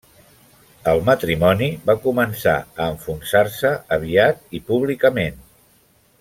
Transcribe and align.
El 0.93 1.01
matrimoni 1.09 1.67
va 1.89 1.95
començar 2.05 2.55
a 2.85 2.87
enfonsar-se 2.95 3.75
aviat 3.99 4.43
i 4.61 4.63
públicament. 4.73 5.39